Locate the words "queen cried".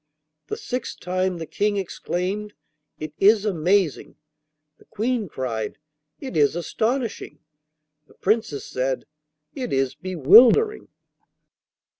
4.85-5.77